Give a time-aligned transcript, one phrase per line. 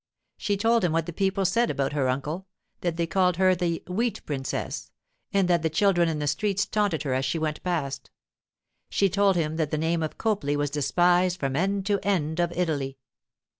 [0.35, 2.47] She told him what the people said about her uncle;
[2.79, 4.89] that they called her the 'Wheat Princess';
[5.31, 8.09] and that the children in the streets taunted her as she went past.
[8.89, 12.51] She told him that the name of Copley was despised from end to end of
[12.53, 12.97] Italy.